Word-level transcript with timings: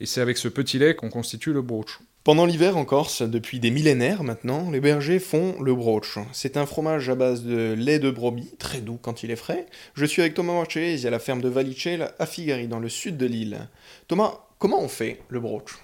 Et 0.00 0.06
c'est 0.06 0.20
avec 0.20 0.38
ce 0.38 0.48
petit 0.48 0.78
lait 0.78 0.94
qu'on 0.94 1.10
constitue 1.10 1.52
le 1.52 1.62
broach. 1.62 2.00
Pendant 2.24 2.46
l'hiver 2.46 2.76
en 2.76 2.84
Corse, 2.84 3.22
depuis 3.22 3.58
des 3.58 3.72
millénaires 3.72 4.22
maintenant, 4.22 4.70
les 4.70 4.80
bergers 4.80 5.18
font 5.18 5.60
le 5.60 5.74
broach. 5.74 6.18
C'est 6.32 6.56
un 6.56 6.66
fromage 6.66 7.08
à 7.08 7.16
base 7.16 7.42
de 7.42 7.72
lait 7.72 7.98
de 7.98 8.10
brebis, 8.10 8.54
très 8.58 8.80
doux 8.80 8.98
quand 9.00 9.24
il 9.24 9.32
est 9.32 9.36
frais. 9.36 9.66
Je 9.94 10.04
suis 10.04 10.22
avec 10.22 10.34
Thomas 10.34 10.52
Marchesi 10.52 11.04
à 11.04 11.10
la 11.10 11.18
ferme 11.18 11.40
de 11.40 11.48
Valicelle 11.48 12.12
à 12.20 12.26
Figari, 12.26 12.68
dans 12.68 12.78
le 12.78 12.88
sud 12.88 13.16
de 13.16 13.26
l'île. 13.26 13.68
Thomas, 14.06 14.34
comment 14.58 14.80
on 14.80 14.88
fait 14.88 15.20
le 15.28 15.40
broach 15.40 15.78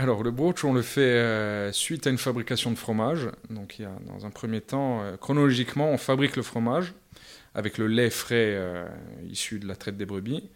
alors 0.00 0.22
le 0.22 0.30
broach, 0.30 0.64
on 0.64 0.72
le 0.72 0.82
fait 0.82 1.00
euh, 1.00 1.72
suite 1.72 2.06
à 2.06 2.10
une 2.10 2.18
fabrication 2.18 2.70
de 2.70 2.76
fromage. 2.76 3.30
Donc 3.50 3.80
il 3.80 3.82
y 3.82 3.84
a, 3.84 3.90
dans 4.06 4.26
un 4.26 4.30
premier 4.30 4.60
temps, 4.60 5.02
euh, 5.02 5.16
chronologiquement, 5.16 5.90
on 5.90 5.98
fabrique 5.98 6.36
le 6.36 6.44
fromage 6.44 6.94
avec 7.52 7.78
le 7.78 7.88
lait 7.88 8.08
frais 8.08 8.54
euh, 8.54 8.86
issu 9.28 9.58
de 9.58 9.66
la 9.66 9.74
traite 9.74 9.96
des 9.96 10.06
brebis. 10.06 10.48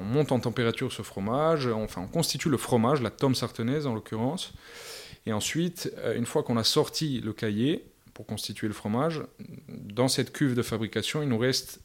On 0.00 0.04
monte 0.04 0.32
en 0.32 0.40
température 0.40 0.92
ce 0.92 1.02
fromage, 1.02 1.66
enfin 1.66 2.00
on 2.02 2.08
constitue 2.08 2.48
le 2.48 2.56
fromage, 2.56 3.02
la 3.02 3.10
tome 3.10 3.34
sartenaise 3.34 3.86
en 3.86 3.94
l'occurrence. 3.94 4.52
Et 5.26 5.32
ensuite, 5.32 5.92
une 6.16 6.24
fois 6.24 6.42
qu'on 6.42 6.56
a 6.56 6.64
sorti 6.64 7.20
le 7.20 7.34
cahier 7.34 7.84
pour 8.14 8.24
constituer 8.26 8.66
le 8.66 8.72
fromage, 8.72 9.22
dans 9.68 10.08
cette 10.08 10.32
cuve 10.32 10.54
de 10.54 10.62
fabrication, 10.62 11.22
il 11.22 11.28
nous 11.28 11.36
reste 11.36 11.80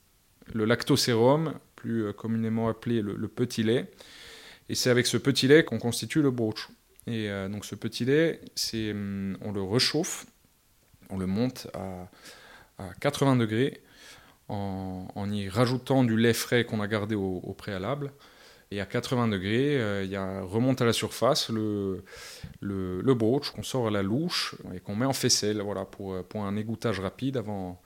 le 0.53 0.65
lactosérum, 0.65 1.53
plus 1.75 2.13
communément 2.13 2.69
appelé 2.69 3.01
le, 3.01 3.27
petit 3.27 3.63
lait. 3.63 3.91
Et 4.69 4.75
c'est 4.75 4.89
avec 4.89 5.05
ce 5.05 5.17
petit 5.17 5.47
lait 5.47 5.63
qu'on 5.63 5.77
constitue 5.77 6.21
le 6.21 6.31
broach. 6.31 6.69
Et 7.07 7.29
euh, 7.29 7.47
donc 7.49 7.65
ce 7.65 7.75
petit 7.75 8.05
lait, 8.05 8.41
hum, 8.73 9.37
on 9.41 9.51
le 9.51 9.61
réchauffe, 9.61 10.25
on 11.09 11.17
le 11.17 11.27
monte 11.27 11.67
à, 11.73 12.09
80 12.99 13.37
degrés 13.37 13.81
en, 14.47 15.29
y 15.31 15.49
rajoutant 15.49 16.03
du 16.03 16.17
lait 16.17 16.33
frais 16.33 16.65
qu'on 16.65 16.81
a 16.81 16.87
gardé 16.87 17.15
au, 17.15 17.53
préalable. 17.57 18.11
Et 18.71 18.81
à 18.81 18.85
80 18.85 19.27
degrés, 19.27 19.79
euh, 19.79 20.03
il 20.03 20.09
y 20.09 20.15
a, 20.15 20.41
remonte 20.41 20.81
à 20.81 20.85
la 20.85 20.93
surface 20.93 21.49
le, 21.49 22.03
le, 22.61 22.99
le 23.01 23.13
qu'on 23.13 23.63
sort 23.63 23.87
à 23.87 23.91
la 23.91 24.01
louche 24.01 24.55
et 24.73 24.79
qu'on 24.79 24.95
met 24.95 25.05
en 25.05 25.13
faisselle 25.13 25.61
voilà, 25.61 25.85
pour, 25.85 26.23
pour 26.23 26.43
un 26.43 26.55
égouttage 26.55 26.99
rapide 26.99 27.37
avant, 27.37 27.79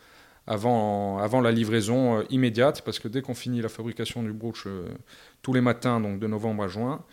avant, 0.47 1.17
avant 1.17 1.41
la 1.41 1.51
livraison 1.51 2.19
euh, 2.19 2.23
immédiate, 2.29 2.81
parce 2.81 2.99
que 2.99 3.09
dès 3.09 3.21
qu'on 3.21 3.35
finit 3.35 3.61
la 3.61 3.69
fabrication 3.69 4.23
du 4.23 4.31
broach 4.31 4.67
tous 5.41 5.53
les 5.53 5.61
matins, 5.61 5.99
donc 5.99 6.19
de 6.19 6.27
novembre 6.27 6.63
à 6.63 6.67
juin, 6.69 7.03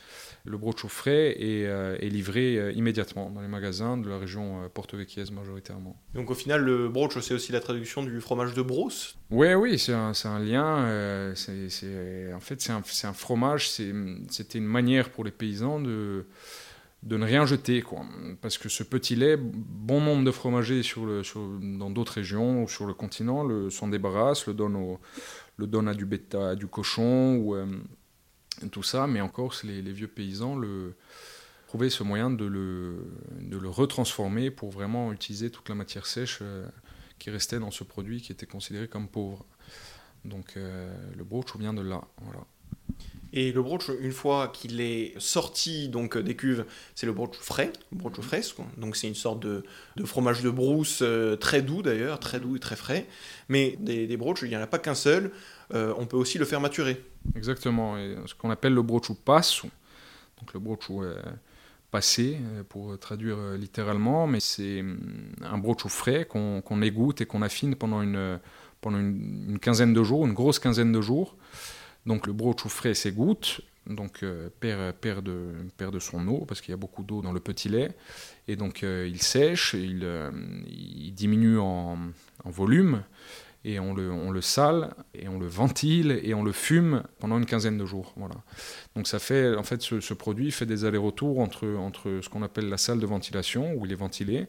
le 0.47 0.57
broach 0.57 0.85
au 0.85 0.89
frais 0.89 1.35
est, 1.39 1.67
euh, 1.67 1.97
livré 1.99 2.57
euh, 2.57 2.73
immédiatement 2.73 3.31
dans 3.31 3.41
les 3.41 3.49
magasins 3.49 3.97
de 3.97 4.09
la 4.09 4.19
région 4.19 4.63
euh, 4.63 4.69
porto-vecchiaise 4.69 5.33
majoritairement. 5.33 5.97
Donc 6.15 6.31
au 6.31 6.35
final, 6.35 6.63
le 6.63 6.89
broach, 6.89 7.19
c'est 7.19 7.35
aussi 7.35 7.53
la 7.53 7.61
traduction 7.61 8.03
du 8.03 8.21
fromage 8.21 8.55
de 8.55 8.63
Brousse? 8.63 9.19
Oui, 9.31 9.55
oui, 9.55 9.79
c'est 9.79 9.93
un, 9.93 10.13
un, 10.25 10.39
lien. 10.39 11.33
en 11.33 12.41
fait, 12.41 12.61
c'est 12.61 12.73
un, 12.73 12.83
un, 13.05 13.13
fromage, 13.13 13.71
c'était 13.71 14.59
une 14.59 14.65
manière 14.65 15.11
pour 15.11 15.25
les 15.25 15.33
paysans 15.33 15.81
de, 15.81 16.27
de 17.03 17.17
ne 17.17 17.25
rien 17.25 17.45
jeter. 17.45 17.83
Quoi. 17.83 18.03
Parce 18.41 18.57
que 18.57 18.69
ce 18.69 18.85
petit 18.85 19.17
lait, 19.17 19.37
bon 19.37 20.01
nombre 20.01 20.25
de 20.25 20.31
fromagers 20.31 20.85
sur 20.85 21.07
le, 21.07 21.25
sur, 21.25 21.41
dans 21.61 21.91
d'autres 21.91 22.15
régions 22.15 22.63
ou 22.63 22.69
sur 22.69 22.87
le 22.87 22.95
continent 22.95 23.69
s'en 23.71 23.89
débarrassent, 23.89 24.47
le 24.47 24.55
donnent, 24.55 24.77
au, 24.77 25.01
le 25.57 25.67
donnent 25.67 25.89
à 25.89 25.95
du 25.95 26.07
bêta, 26.07 26.51
à 26.51 26.55
du 26.55 26.69
cochon 26.69 27.37
ou 27.37 27.57
tout 28.71 28.83
ça, 28.83 29.07
mais 29.07 29.21
en 29.21 29.29
Corse, 29.29 29.65
les, 29.65 29.81
vieux 29.81 30.09
paysans 30.09 30.57
le, 30.57 30.95
trouvaient 31.67 31.91
ce 31.91 32.03
moyen 32.03 32.31
de 32.31 32.45
le, 32.45 33.07
de 33.41 33.57
le 33.57 33.69
retransformer 33.69 34.51
pour 34.51 34.71
vraiment 34.71 35.13
utiliser 35.13 35.51
toute 35.51 35.69
la 35.69 35.75
matière 35.75 36.07
sèche 36.07 36.39
euh, 36.43 36.67
qui 37.19 37.31
restait 37.31 37.59
dans 37.59 37.71
ce 37.71 37.85
produit 37.85 38.21
qui 38.21 38.33
était 38.33 38.47
considéré 38.47 38.89
comme 38.89 39.09
pauvre. 39.09 39.45
Donc 40.25 40.55
euh, 40.57 40.95
le 41.17 41.25
broach 41.25 41.57
vient 41.57 41.75
de 41.75 41.83
là. 41.83 42.03
Voilà. 42.23 42.45
Et 43.33 43.53
le 43.53 43.63
broach, 43.63 43.91
une 44.01 44.13
fois 44.13 44.49
qu'il 44.49 44.81
est 44.81 45.13
sorti 45.19 45.89
donc 45.89 46.17
des 46.17 46.37
cuves, 46.37 46.65
c'est 46.95 47.07
le 47.07 47.13
broach 47.13 47.37
frais, 47.37 47.73
fresque. 48.23 48.57
Donc 48.79 48.97
c'est 48.97 49.09
une 49.09 49.15
sorte 49.15 49.41
de, 49.41 49.65
de, 49.97 50.05
fromage 50.05 50.43
de 50.43 50.51
brousse 50.51 51.01
euh, 51.03 51.37
très 51.37 51.61
doux 51.61 51.83
d'ailleurs, 51.83 52.19
très 52.21 52.41
doux 52.41 52.57
et 52.57 52.61
très 52.61 52.77
frais. 52.77 53.07
Mais 53.49 53.77
des, 53.81 54.07
des 54.07 54.17
broachs, 54.17 54.41
il 54.43 54.49
n'y 54.49 54.57
en 54.57 54.63
a 54.63 54.67
pas 54.67 54.79
qu'un 54.79 54.95
seul. 54.95 55.33
Euh, 55.75 55.95
on 55.99 56.07
peut 56.07 56.17
aussi 56.17 56.39
le 56.39 56.45
faire 56.45 56.61
maturer. 56.61 57.03
Exactement. 57.35 57.97
Ce 58.27 58.35
qu'on 58.35 58.51
appelle 58.51 58.75
le 58.75 58.83
brochu 58.83 59.15
passe, 59.15 59.63
donc 60.39 60.55
le 60.55 60.61
brochu 60.61 60.93
passé 61.91 62.39
euh, 62.41 62.63
pour 62.63 62.99
traduire 62.99 63.37
euh, 63.39 63.57
littéralement, 63.57 64.27
mais 64.27 64.41
c'est 64.41 64.81
hum, 64.81 64.99
un 65.43 65.59
brochu 65.59 65.89
frais 65.89 66.27
qu'on 66.27 66.83
égoutte 66.83 67.21
et 67.21 67.27
qu'on 67.27 67.43
affine 67.43 67.75
pendant, 67.75 68.03
une, 68.03 69.59
quinzaine 69.61 69.95
de 69.95 70.03
jours, 70.03 70.27
une 70.27 70.35
grosse 70.35 70.59
quinzaine 70.59 70.93
de 70.93 71.01
jours. 71.01 71.37
Donc 72.05 72.27
le 72.27 72.33
brochu 72.33 72.69
frais 72.69 72.95
s'égoutte, 72.95 73.61
donc 73.87 74.25
perd, 74.61 75.25
de, 75.25 75.53
perd 75.77 75.99
son 75.99 76.27
eau 76.29 76.45
parce 76.47 76.61
qu'il 76.61 76.71
y 76.71 76.75
a 76.75 76.77
beaucoup 76.77 77.03
d'eau 77.03 77.21
dans 77.21 77.33
le 77.33 77.41
petit 77.41 77.69
lait 77.69 77.91
et 78.47 78.55
donc 78.55 78.83
il 78.83 79.21
sèche, 79.23 79.75
il, 79.75 80.07
il 80.69 81.13
diminue 81.13 81.59
en 81.59 81.99
volume 82.45 83.03
et 83.67 83.81
on 83.81 83.93
le, 83.93 84.13
on 84.13 84.31
le 84.31 84.41
sale 84.41 84.95
et 85.13 85.27
on 85.27 85.41
le 85.41 85.47
ventile 85.47 86.21
et 86.23 86.35
on 86.35 86.45
le 86.45 86.53
fume 86.53 87.03
pendant 87.19 87.37
une 87.37 87.47
quinzaine 87.47 87.77
de 87.77 87.85
jours. 87.85 88.15
Voilà. 88.17 88.37
Donc 88.95 89.09
ça 89.09 89.19
fait, 89.19 89.57
en 89.57 89.65
fait, 89.65 89.83
ce, 89.83 90.15
produit 90.15 90.53
fait 90.53 90.67
des 90.67 90.85
allers-retours 90.85 91.41
entre, 91.41 91.67
entre 91.75 92.21
ce 92.23 92.29
qu'on 92.29 92.43
appelle 92.43 92.69
la 92.69 92.79
salle 92.79 93.01
de 93.01 93.07
ventilation 93.07 93.75
où 93.75 93.85
il 93.85 93.91
est 93.91 93.97
ventilé 93.97 94.47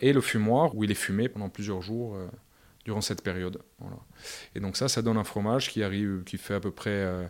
et 0.00 0.12
le 0.12 0.20
fumoir 0.20 0.76
où 0.76 0.84
il 0.84 0.90
est 0.92 0.94
fumé 0.94 1.28
pendant 1.28 1.48
plusieurs 1.48 1.82
jours. 1.82 2.14
Euh, 2.14 2.26
durant 2.84 3.00
cette 3.00 3.22
période. 3.22 3.62
Voilà. 3.78 3.96
Et 4.54 4.60
donc 4.60 4.76
ça, 4.76 4.88
ça 4.88 5.00
donne 5.00 5.16
un 5.16 5.24
fromage 5.24 5.70
qui 5.70 5.82
arrive, 5.82 6.22
qui 6.26 6.36
fait 6.36 6.52
à 6.52 6.60
peu 6.60 6.70
près 6.70 6.90
euh, 6.90 7.26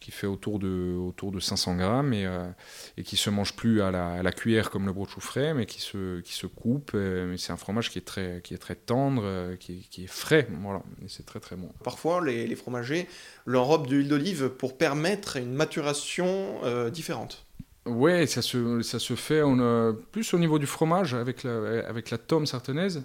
qui 0.00 0.10
fait 0.12 0.26
autour 0.26 0.58
de, 0.58 0.96
autour 0.96 1.32
de 1.32 1.40
500 1.40 1.76
grammes 1.76 2.12
et, 2.12 2.24
euh, 2.24 2.48
et 2.96 3.02
qui 3.02 3.16
se 3.16 3.30
mange 3.30 3.54
plus 3.54 3.82
à 3.82 3.90
la, 3.90 4.12
à 4.12 4.22
la 4.22 4.32
cuillère 4.32 4.70
comme 4.70 4.86
le 4.86 4.92
brochou 4.92 5.20
frais, 5.20 5.54
mais 5.54 5.66
qui 5.66 5.80
se, 5.80 6.20
qui 6.20 6.34
se 6.34 6.46
coupe. 6.46 6.92
Euh, 6.94 7.36
c'est 7.36 7.52
un 7.52 7.56
fromage 7.56 7.90
qui 7.90 7.98
est 7.98 8.06
très, 8.06 8.40
qui 8.42 8.54
est 8.54 8.58
très 8.58 8.76
tendre, 8.76 9.22
euh, 9.24 9.56
qui, 9.56 9.86
qui, 9.90 10.04
est 10.04 10.08
frais. 10.08 10.46
Voilà, 10.62 10.82
et 11.04 11.08
c'est 11.08 11.26
très 11.26 11.40
très 11.40 11.56
bon. 11.56 11.68
Parfois, 11.82 12.24
les, 12.24 12.46
les 12.46 12.56
fromagers 12.56 13.08
l'enrobent 13.44 13.86
d'huile 13.86 14.08
d'olive 14.08 14.50
pour 14.50 14.76
permettre 14.76 15.36
une 15.36 15.52
maturation 15.52 16.60
différente. 16.90 17.46
Oui, 17.86 18.28
ça 18.28 18.42
se, 18.42 18.82
ça 18.82 18.98
se 18.98 19.14
fait 19.14 19.42
on, 19.42 19.96
plus 20.12 20.34
au 20.34 20.38
niveau 20.38 20.58
du 20.58 20.66
fromage 20.66 21.14
avec 21.14 21.42
la, 21.42 21.86
avec 21.88 22.10
la 22.10 22.18
tome 22.18 22.46
sartenaise. 22.46 23.02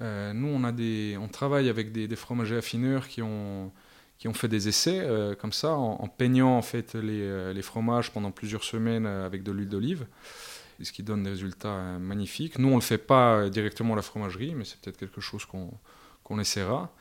nous, 0.00 0.48
on, 0.48 0.64
a 0.64 0.72
des, 0.72 1.16
on 1.20 1.28
travaille 1.28 1.68
avec 1.68 1.92
des, 1.92 2.06
des 2.06 2.16
fromagers 2.16 2.58
affineurs 2.58 3.08
qui 3.08 3.22
ont 3.22 3.72
qui 4.22 4.28
ont 4.28 4.34
fait 4.34 4.46
des 4.46 4.68
essais 4.68 5.00
euh, 5.00 5.34
comme 5.34 5.52
ça, 5.52 5.72
en, 5.72 6.06
peignant 6.06 6.56
en 6.56 6.62
fait 6.62 6.94
les, 6.94 7.22
euh, 7.22 7.52
les, 7.52 7.60
fromages 7.60 8.12
pendant 8.12 8.30
plusieurs 8.30 8.62
semaines 8.62 9.04
euh, 9.04 9.26
avec 9.26 9.42
de 9.42 9.50
l'huile 9.50 9.68
d'olive, 9.68 10.06
ce 10.80 10.92
qui 10.92 11.02
donne 11.02 11.24
des 11.24 11.30
résultats 11.30 11.98
magnifiques. 11.98 12.56
Nous, 12.60 12.68
on 12.68 12.76
ne 12.76 12.76
le 12.76 12.82
fait 12.82 12.98
pas 12.98 13.50
directement 13.50 13.94
à 13.94 13.96
la 13.96 14.02
fromagerie, 14.02 14.54
mais 14.54 14.64
c'est 14.64 14.78
peut-être 14.80 14.96
quelque 14.96 15.20
chose 15.20 15.44
qu'on 15.44 16.38
essaiera. 16.38 16.94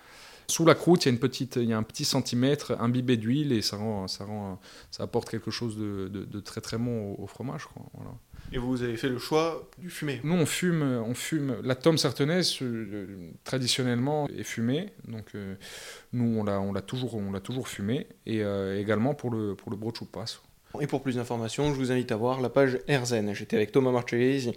Sous 0.48 0.66
la 0.66 0.76
croûte, 0.76 1.06
il 1.06 1.08
y 1.08 1.10
a, 1.10 1.14
une 1.14 1.20
petite, 1.20 1.56
il 1.56 1.70
y 1.70 1.74
a 1.74 1.78
un 1.78 1.84
petit 1.84 2.06
centimètre 2.06 2.76
imbibé 2.80 3.18
d'huile 3.18 3.52
et 3.52 3.62
ça, 3.62 3.78
rend, 3.78 4.08
ça, 4.08 4.26
rend, 4.26 4.60
ça 4.92 5.04
apporte 5.04 5.30
quelque 5.30 5.52
chose 5.52 5.78
de, 5.78 6.08
de, 6.08 6.40
très 6.40 6.62
très 6.62 6.78
bon 6.78 7.16
au, 7.18 7.28
fromage. 7.28 7.66
Quoi. 7.66 7.84
Voilà. 7.94 8.12
Et 8.52 8.58
vous 8.58 8.84
avez 8.84 8.98
fait 8.98 9.08
le 9.08 9.18
choix 9.18 9.70
du 9.78 9.90
fumé 9.90 10.20
Nous, 10.24 10.34
on 10.34 10.46
fume, 10.46 10.84
on 10.84 11.14
fume. 11.14 11.58
La 11.64 11.76
tome 11.76 11.98
sartenaise, 11.98 12.58
euh, 12.62 13.32
traditionnellement, 13.44 14.28
est 14.28 14.44
fumée. 14.44 14.90
Donc, 15.08 15.36
euh, 15.36 15.56
nous, 16.12 16.40
on 16.40 16.44
l'a, 16.44 16.60
on 16.60 16.74
l'a 16.74 16.82
toujours, 16.82 17.16
on 17.16 17.32
l'a 17.32 17.40
toujours 17.40 17.68
fumé. 17.68 18.08
Et 18.26 18.44
euh, 18.44 18.80
également 18.80 19.14
pour 19.14 19.32
le, 19.32 19.56
pour 19.56 19.72
le 19.72 19.78
broch 19.78 20.02
ou 20.02 20.06
passe. 20.06 20.42
Et 20.80 20.88
pour 20.88 21.02
plus 21.02 21.16
d'informations, 21.16 21.74
je 21.74 21.80
vous 21.80 21.92
invite 21.92 22.12
à 22.12 22.16
voir 22.16 22.42
la 22.42 22.50
page 22.50 22.80
Erzen. 22.88 23.34
J'étais 23.34 23.58
avec 23.58 23.72
Thomas 23.72 23.92
Marcellesi, 23.92 24.54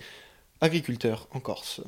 agriculteur 0.61 1.29
en 1.33 1.41
Corse. 1.41 1.81